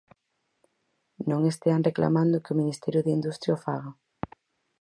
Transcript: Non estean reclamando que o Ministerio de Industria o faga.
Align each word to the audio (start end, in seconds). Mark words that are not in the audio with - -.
Non 1.29 1.41
estean 1.51 1.85
reclamando 1.89 2.41
que 2.43 2.51
o 2.53 2.59
Ministerio 2.61 3.01
de 3.03 3.15
Industria 3.17 3.57
o 3.57 3.61
faga. 3.65 3.91